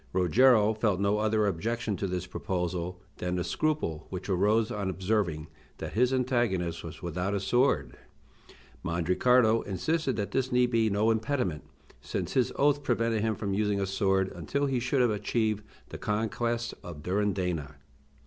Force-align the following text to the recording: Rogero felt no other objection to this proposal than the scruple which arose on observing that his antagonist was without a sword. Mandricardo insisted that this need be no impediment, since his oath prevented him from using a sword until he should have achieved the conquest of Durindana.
Rogero 0.13 0.73
felt 0.73 0.99
no 0.99 1.19
other 1.19 1.45
objection 1.45 1.95
to 1.97 2.07
this 2.07 2.25
proposal 2.25 2.99
than 3.17 3.35
the 3.35 3.43
scruple 3.43 4.07
which 4.09 4.29
arose 4.29 4.71
on 4.71 4.89
observing 4.89 5.45
that 5.77 5.93
his 5.93 6.11
antagonist 6.11 6.83
was 6.83 7.03
without 7.03 7.35
a 7.35 7.39
sword. 7.39 7.95
Mandricardo 8.83 9.61
insisted 9.61 10.15
that 10.15 10.31
this 10.31 10.51
need 10.51 10.71
be 10.71 10.89
no 10.89 11.11
impediment, 11.11 11.65
since 12.01 12.33
his 12.33 12.51
oath 12.55 12.81
prevented 12.81 13.21
him 13.21 13.35
from 13.35 13.53
using 13.53 13.79
a 13.79 13.85
sword 13.85 14.29
until 14.29 14.65
he 14.65 14.79
should 14.79 15.01
have 15.01 15.11
achieved 15.11 15.63
the 15.89 15.99
conquest 15.99 16.73
of 16.81 17.03
Durindana. 17.03 17.75